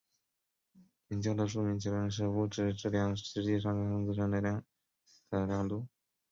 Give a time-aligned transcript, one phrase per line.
[1.09, 3.71] 研究的著名结论就是物体质量实际上
[4.07, 4.63] 就是它自身能量
[5.31, 5.87] 的量度。